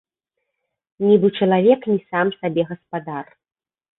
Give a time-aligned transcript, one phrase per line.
[1.07, 3.25] Нібы чалавек не сам сабе гаспадар.